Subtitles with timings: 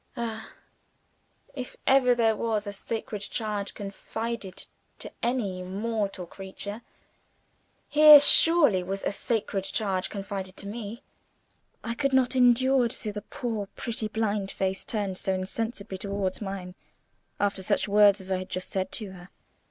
[0.17, 0.53] Ah,
[1.53, 4.65] if ever there was a sacred charge confided
[4.97, 6.81] to any mortal creature,
[7.87, 11.03] here surely was a sacred charge confided to Me!
[11.83, 16.41] I could not endure to see the poor pretty blind face turned so insensibly towards
[16.41, 16.73] mine,
[17.39, 19.29] after such words as I had just said to her.